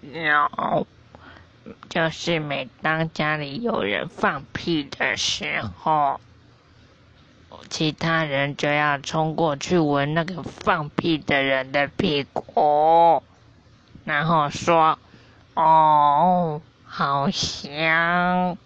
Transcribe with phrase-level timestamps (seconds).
[0.00, 0.86] 有
[1.88, 6.20] 就是每当家里有人放屁的时候
[7.68, 13.22] 其他人就要冲过去闻那个放屁的人的屁股
[14.04, 14.98] 然后说
[15.54, 18.56] 哦好香。